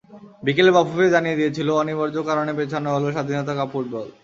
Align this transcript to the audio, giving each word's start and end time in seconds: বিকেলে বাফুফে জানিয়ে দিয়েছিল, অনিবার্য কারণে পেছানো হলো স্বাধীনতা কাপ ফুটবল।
বিকেলে 0.43 0.71
বাফুফে 0.75 1.07
জানিয়ে 1.15 1.37
দিয়েছিল, 1.39 1.67
অনিবার্য 1.81 2.15
কারণে 2.29 2.51
পেছানো 2.59 2.89
হলো 2.95 3.07
স্বাধীনতা 3.15 3.53
কাপ 3.57 3.69
ফুটবল। 3.73 4.07